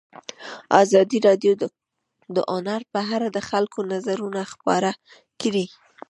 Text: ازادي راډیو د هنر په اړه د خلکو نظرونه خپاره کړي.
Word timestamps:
ازادي 0.83 1.17
راډیو 1.27 1.53
د 2.35 2.37
هنر 2.53 2.81
په 2.93 2.99
اړه 3.15 3.27
د 3.31 3.39
خلکو 3.49 3.79
نظرونه 3.93 4.41
خپاره 4.53 4.91
کړي. 5.41 5.65